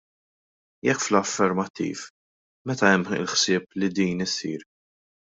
Jekk 0.85 1.01
fl-affermattiv, 1.07 1.99
meta 2.69 2.87
hemm 2.93 3.11
il-ħsieb 3.19 3.67
li 3.81 3.91
din 3.99 4.25
issir? 4.27 4.65